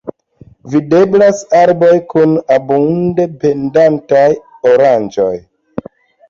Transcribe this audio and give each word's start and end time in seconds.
Videblas 0.75 1.41
arboj 1.59 1.97
kun 2.13 2.33
abunde 2.55 3.27
pendantaj 3.45 4.25
oranĝoj. 4.73 5.31